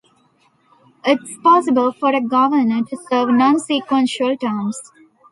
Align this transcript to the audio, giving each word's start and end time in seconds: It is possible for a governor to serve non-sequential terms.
It 1.05 1.19
is 1.21 1.37
possible 1.43 1.91
for 1.91 2.11
a 2.11 2.21
governor 2.21 2.81
to 2.85 2.97
serve 3.07 3.29
non-sequential 3.29 4.35
terms. 4.37 4.81